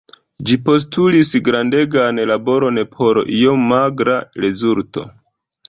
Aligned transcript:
Ĝi 0.49 0.55
postulis 0.69 1.29
grandegan 1.47 2.23
laboron 2.31 2.81
por 2.97 3.21
iom 3.41 3.69
magra 3.75 4.19
rezulto. 4.47 5.09